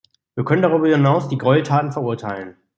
[0.33, 2.57] Wir können darüber hinaus die Gräueltaten verurteilen.